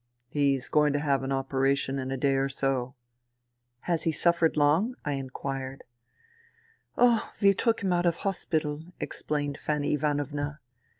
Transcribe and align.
"He 0.37 0.55
is 0.55 0.67
going 0.67 0.93
to 0.93 0.99
have 0.99 1.21
an 1.21 1.31
operation 1.31 1.99
in 1.99 2.09
a 2.09 2.17
day 2.17 2.33
or 2.33 2.49
so."" 2.49 2.95
Has 3.81 4.01
he 4.01 4.11
suffered 4.11 4.57
long?" 4.57 4.95
I 5.05 5.11
inquired.'' 5.11 5.83
Oh, 6.97 7.31
we 7.39 7.53
took 7.53 7.83
him 7.83 7.93
out 7.93 8.07
of 8.07 8.15
hospital," 8.25 8.83
explained 8.99 9.59
Fanny 9.59 9.93
Ivanovna. 9.93 10.59